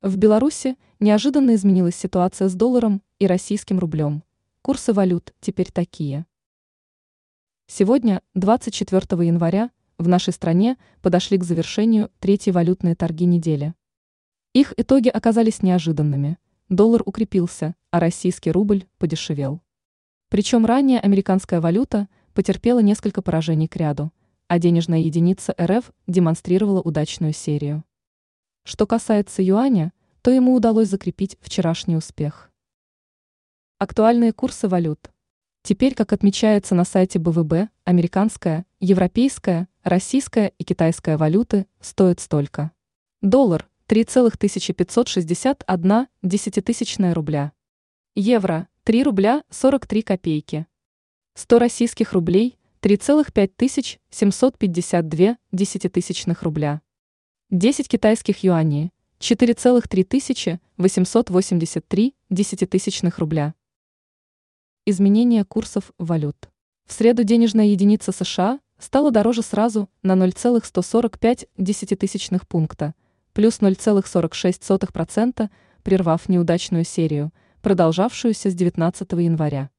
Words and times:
В 0.00 0.16
Беларуси 0.16 0.76
неожиданно 1.00 1.56
изменилась 1.56 1.96
ситуация 1.96 2.48
с 2.48 2.54
долларом 2.54 3.02
и 3.18 3.26
российским 3.26 3.80
рублем. 3.80 4.22
Курсы 4.62 4.92
валют 4.92 5.34
теперь 5.40 5.72
такие. 5.72 6.24
Сегодня, 7.66 8.22
24 8.34 9.26
января, 9.26 9.72
в 9.98 10.06
нашей 10.06 10.32
стране 10.32 10.76
подошли 11.02 11.36
к 11.36 11.42
завершению 11.42 12.12
третьей 12.20 12.52
валютные 12.52 12.94
торги 12.94 13.24
недели. 13.24 13.74
Их 14.52 14.72
итоги 14.76 15.08
оказались 15.08 15.64
неожиданными. 15.64 16.38
Доллар 16.68 17.02
укрепился, 17.04 17.74
а 17.90 17.98
российский 17.98 18.52
рубль 18.52 18.86
подешевел. 18.98 19.62
Причем 20.28 20.64
ранее 20.64 21.00
американская 21.00 21.60
валюта 21.60 22.06
потерпела 22.34 22.78
несколько 22.78 23.20
поражений 23.20 23.66
к 23.66 23.74
ряду, 23.74 24.12
а 24.46 24.60
денежная 24.60 25.00
единица 25.00 25.56
РФ 25.60 25.90
демонстрировала 26.06 26.80
удачную 26.80 27.32
серию. 27.32 27.82
Что 28.68 28.86
касается 28.86 29.42
юаня, 29.42 29.92
то 30.20 30.30
ему 30.30 30.52
удалось 30.52 30.88
закрепить 30.88 31.38
вчерашний 31.40 31.96
успех. 31.96 32.50
Актуальные 33.78 34.34
курсы 34.34 34.68
валют. 34.68 35.10
Теперь, 35.62 35.94
как 35.94 36.12
отмечается 36.12 36.74
на 36.74 36.84
сайте 36.84 37.18
БВБ, 37.18 37.70
американская, 37.84 38.66
европейская, 38.78 39.68
российская 39.84 40.48
и 40.58 40.64
китайская 40.64 41.16
валюты 41.16 41.66
стоят 41.80 42.20
столько. 42.20 42.72
Доллар– 43.22 43.66
3,561 43.86 46.06
десятитысячная 46.22 47.14
рубля. 47.14 47.52
Евро– 48.14 48.68
3 48.82 49.02
рубля 49.02 49.44
43 49.48 50.02
копейки. 50.02 50.66
100 51.36 51.58
российских 51.58 52.12
рублей– 52.12 52.58
3,5752 52.82 55.36
десятитысячных 55.52 56.42
рубля. 56.42 56.82
10 57.50 57.88
китайских 57.88 58.44
юаней– 58.44 58.92
4,3883 59.20 62.14
десятитысячных 62.28 63.18
рубля. 63.18 63.54
Изменение 64.84 65.46
курсов 65.46 65.92
валют. 65.96 66.50
В 66.84 66.92
среду 66.92 67.24
денежная 67.24 67.68
единица 67.68 68.12
США 68.12 68.60
стала 68.78 69.10
дороже 69.10 69.40
сразу 69.40 69.88
на 70.02 70.14
0,145 70.14 71.48
десятитысячных 71.56 72.46
пункта, 72.46 72.94
плюс 73.32 73.60
0,46%, 73.60 75.48
прервав 75.82 76.28
неудачную 76.28 76.84
серию, 76.84 77.32
продолжавшуюся 77.62 78.50
с 78.50 78.54
19 78.54 79.10
января. 79.12 79.70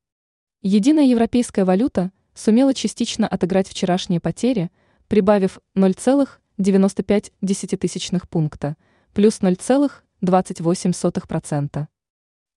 Единая 0.63 1.05
европейская 1.05 1.65
валюта 1.65 2.11
сумела 2.33 2.73
частично 2.73 3.27
отыграть 3.27 3.67
вчерашние 3.67 4.19
потери, 4.19 4.71
прибавив 5.07 5.59
0,1 5.75 6.29
95 6.59 7.31
десятитысячных 7.41 8.27
пункта, 8.27 8.75
плюс 9.13 9.39
0,28%. 9.39 11.87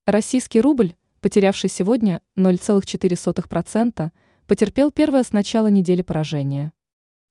Российский 0.07 0.61
рубль, 0.61 0.97
потерявший 1.21 1.71
сегодня 1.71 2.21
0,4%, 2.37 4.11
потерпел 4.49 4.91
первое 4.91 5.23
с 5.23 5.31
начала 5.31 5.69
недели 5.69 6.03
поражение. 6.03 6.73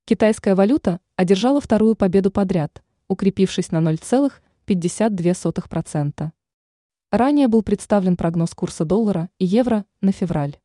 Китайская 0.05 0.55
валюта 0.55 1.02
одержала 1.17 1.59
вторую 1.59 1.95
победу 1.95 2.31
подряд, 2.31 2.81
укрепившись 3.09 3.73
на 3.73 3.80
0,52%. 3.80 6.31
Ранее 7.11 7.49
был 7.49 7.64
представлен 7.64 8.16
прогноз 8.16 8.52
курса 8.52 8.86
доллара 8.86 9.30
и 9.39 9.45
евро 9.45 9.83
на 9.99 10.14
февраль. 10.14 10.58